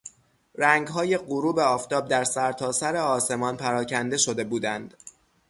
[0.55, 4.93] رنگهای غروب آفتاب در سرتاسر آسمان پراکنده شده بودند.